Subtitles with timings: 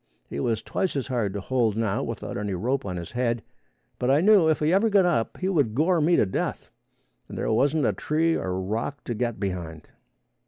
[0.27, 3.43] He was twice as hard to hold now without any rope on his head,
[3.99, 6.71] but I knew if he ever got up, he would gore me to death,
[7.29, 9.89] as there wasn't a tree or rock to get behind.